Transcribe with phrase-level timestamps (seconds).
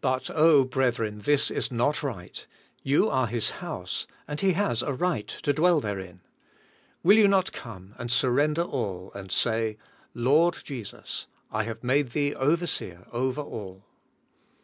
[0.00, 2.44] But oh, brethren, this is not right.
[2.82, 6.20] You are His house, and He has a right to dwell therein.
[7.04, 9.78] Will you not come and surren der all, and say,
[10.14, 13.86] "Lord Jesus, I liave made Thee overseer over all?"